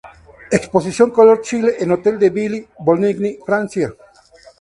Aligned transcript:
Exposición 0.49 1.11
"Color 1.11 1.41
Chile", 1.41 1.75
en 1.79 1.91
Hotel 1.91 2.17
de 2.17 2.31
Ville 2.31 2.61
de 2.61 2.69
Bobigny, 2.79 3.37
Francia 3.45 3.93